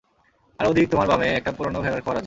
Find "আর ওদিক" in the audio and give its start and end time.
0.59-0.89